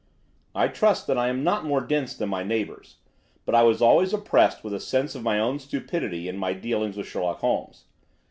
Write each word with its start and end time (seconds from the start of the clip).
I 0.55 0.67
trust 0.67 1.05
that 1.05 1.17
I 1.19 1.27
am 1.29 1.43
not 1.43 1.63
more 1.63 1.79
dense 1.79 2.17
than 2.17 2.27
my 2.27 2.41
neighbours, 2.41 2.95
but 3.45 3.53
I 3.53 3.61
was 3.61 3.83
always 3.83 4.13
oppressed 4.13 4.63
with 4.63 4.73
a 4.73 4.79
sense 4.79 5.13
of 5.13 5.21
my 5.21 5.39
own 5.39 5.59
stupidity 5.59 6.27
in 6.27 6.37
my 6.37 6.53
dealings 6.53 6.97
with 6.97 7.05
Sherlock 7.05 7.41
Holmes. 7.41 7.83